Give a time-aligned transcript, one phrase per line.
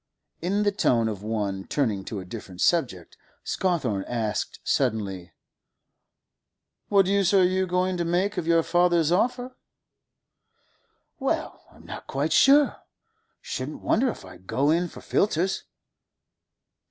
[0.41, 5.31] In the tone of one turning to a different subject, Scawthorne asked suddenly:
[6.89, 9.55] 'What use are you going to make of your father's offer?'
[11.19, 12.77] 'Well, I'm not quite sure.
[13.41, 15.65] Shouldn't wonder if I go in for filters.